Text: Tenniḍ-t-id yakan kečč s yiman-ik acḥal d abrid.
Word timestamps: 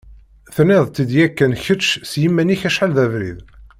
Tenniḍ-t-id 0.55 1.11
yakan 1.17 1.53
kečč 1.63 1.85
s 2.09 2.11
yiman-ik 2.21 2.61
acḥal 2.67 2.91
d 2.97 2.97
abrid. 3.03 3.39